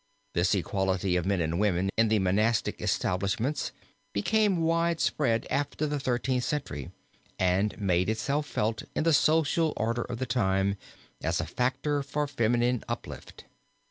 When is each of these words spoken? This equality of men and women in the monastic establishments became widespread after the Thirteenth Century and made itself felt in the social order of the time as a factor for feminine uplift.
This 0.33 0.55
equality 0.55 1.15
of 1.15 1.27
men 1.27 1.41
and 1.41 1.59
women 1.59 1.91
in 1.95 2.07
the 2.07 2.17
monastic 2.17 2.81
establishments 2.81 3.71
became 4.13 4.63
widespread 4.63 5.45
after 5.51 5.85
the 5.85 5.99
Thirteenth 5.99 6.43
Century 6.43 6.89
and 7.37 7.79
made 7.79 8.09
itself 8.09 8.47
felt 8.47 8.81
in 8.95 9.03
the 9.03 9.13
social 9.13 9.73
order 9.77 10.01
of 10.01 10.17
the 10.17 10.25
time 10.25 10.75
as 11.21 11.39
a 11.39 11.45
factor 11.45 12.01
for 12.01 12.25
feminine 12.25 12.83
uplift. 12.87 13.43